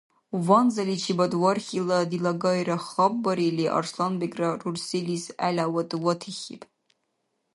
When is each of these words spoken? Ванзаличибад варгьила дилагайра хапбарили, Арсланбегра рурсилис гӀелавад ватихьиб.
Ванзаличибад 0.45 1.31
варгьила 1.41 1.99
дилагайра 2.11 2.77
хапбарили, 2.89 3.65
Арсланбегра 3.77 4.49
рурсилис 4.61 5.25
гӀелавад 5.39 5.91
ватихьиб. 6.03 6.61